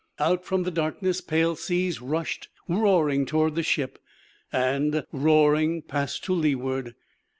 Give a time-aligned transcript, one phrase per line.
[0.17, 3.99] Out from the darkness pale seas rushed, roaring, toward the ship;
[4.51, 6.95] and, roaring, passed to leeward.